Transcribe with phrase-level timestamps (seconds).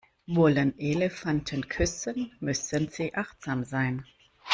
[0.25, 4.03] Wollen Elefanten küssen, müssen sie achtsam sein.